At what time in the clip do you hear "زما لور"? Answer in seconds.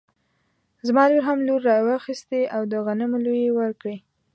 0.87-1.23